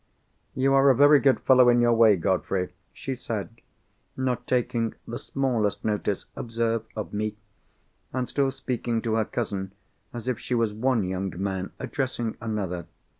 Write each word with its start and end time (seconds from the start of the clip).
"You 0.55 0.73
are 0.73 0.89
a 0.89 0.95
very 0.95 1.19
good 1.19 1.41
fellow 1.41 1.69
in 1.69 1.79
your 1.79 1.93
way, 1.93 2.15
Godfrey," 2.15 2.73
she 2.91 3.13
said—not 3.13 4.47
taking 4.47 4.95
the 5.07 5.19
smallest 5.19 5.85
notice, 5.85 6.25
observe, 6.35 6.81
of 6.95 7.13
me, 7.13 7.37
and 8.11 8.27
still 8.27 8.49
speaking 8.49 9.03
to 9.03 9.13
her 9.13 9.25
cousin 9.25 9.73
as 10.11 10.27
if 10.27 10.39
she 10.39 10.55
was 10.55 10.73
one 10.73 11.03
young 11.03 11.31
man 11.39 11.71
addressing 11.79 12.35
another. 12.41 12.87